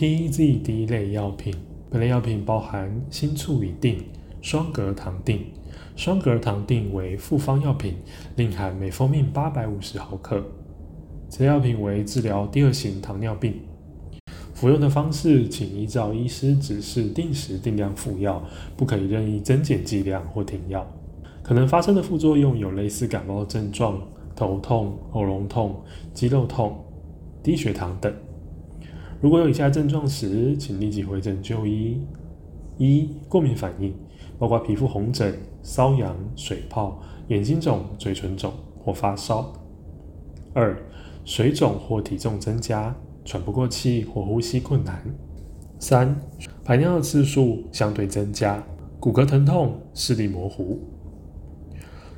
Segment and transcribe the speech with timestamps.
[0.00, 1.54] TZD 类药品，
[1.90, 4.02] 本类药品包含新醋乙定、
[4.40, 5.44] 双格糖定。
[5.94, 7.96] 双格糖定为复方药品，
[8.34, 10.42] 另含美福命八百五十毫克。
[11.28, 13.60] 此药品为治疗第二型糖尿病。
[14.54, 18.42] 服用的方式，请依照医师指示定时定量服药，
[18.78, 20.90] 不可以任意增减剂量或停药。
[21.42, 24.00] 可能发生的副作用有类似感冒症状、
[24.34, 25.78] 头痛、喉咙痛、
[26.14, 26.82] 肌肉痛、
[27.42, 28.10] 低血糖等。
[29.20, 32.00] 如果有以下症状时，请立即回诊就医：
[32.78, 33.94] 一、过敏反应，
[34.38, 38.50] 包括皮肤红疹、瘙痒、水泡、眼睛肿、嘴唇肿
[38.82, 39.44] 或发烧；
[40.54, 40.74] 二、
[41.26, 44.96] 水肿或体重增加、喘不过气或呼吸困难；
[45.78, 46.18] 三、
[46.64, 48.64] 排尿的次数相对增加、
[48.98, 50.80] 骨骼疼痛、视力模糊。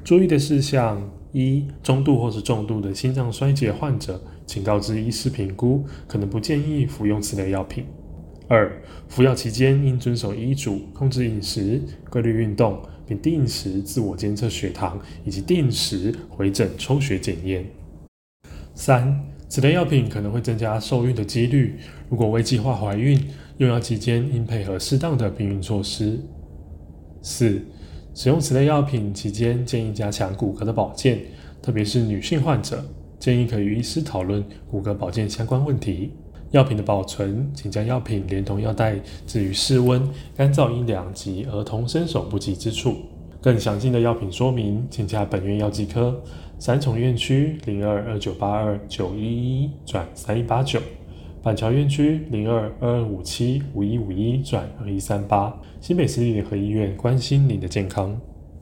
[0.05, 1.03] 注意的事项：
[1.33, 4.21] 一、中度或是重度的心脏衰竭患者。
[4.45, 7.87] 请告知医师评估，可能不建议服用此类药品。
[8.49, 11.81] 二、服药期间应遵守医嘱，控制饮食，
[12.11, 17.65] 规律运动，并定时自我监测血糖，以及定时回诊抽血检验。
[18.75, 21.79] 三、此类药品可能会增加受孕的几率，
[22.11, 23.19] 如果未计划怀孕，
[23.57, 26.21] 用药期间应配合适当的避孕措施。
[27.23, 27.63] 四、
[28.15, 31.19] 使用此类药品期间建议加强骨骼的保健，
[31.63, 32.85] 特别是女性患者。
[33.19, 36.13] 建议可与医师讨论骨骼保健相关问题。
[36.51, 38.97] 药品的保存，请将药品连同药袋
[39.27, 42.97] 置于室温、干燥、阴凉及儿童伸手不及之处。
[43.41, 46.21] 更详尽的药品说明，请洽本院药剂科
[46.59, 50.79] 三重院区零二二九八二九一一转三一八九，
[51.43, 55.53] 板桥院区零二二二五七五一五一转二一三八。
[55.81, 58.17] 新北市立联合医院关心您的健康。